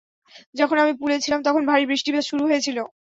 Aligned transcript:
যখন 0.55 0.77
আমি 0.83 0.93
পুলে 0.99 1.17
ছিলাম 1.23 1.39
তখন 1.47 1.63
ভারী 1.69 1.83
বৃষ্টিপাত 1.89 2.23
শুরু 2.29 2.43
হয়েছিল। 2.45 2.77